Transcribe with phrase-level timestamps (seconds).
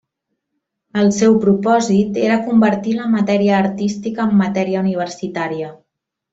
[1.01, 5.73] El seu propòsit era convertir la matèria artística en matèria universitària.